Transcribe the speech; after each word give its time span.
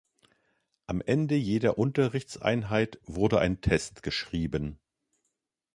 Am 0.87 0.99
Ende 1.05 1.35
jeder 1.35 1.77
Unterrichtseinheit 1.77 2.99
wurde 3.03 3.37
ein 3.37 3.61
Test 3.61 4.01
geschrieben. 4.01 4.79